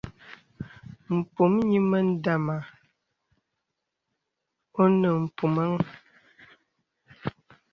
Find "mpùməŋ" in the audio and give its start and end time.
5.23-5.71